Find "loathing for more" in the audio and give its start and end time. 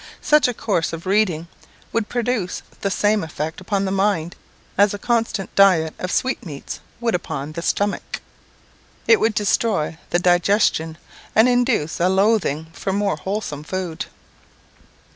12.09-13.15